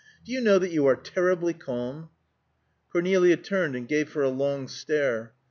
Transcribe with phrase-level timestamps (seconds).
[0.25, 2.09] Do you know that you are terribly calm?"
[2.91, 5.33] Cornelia turned and gave her a long stare.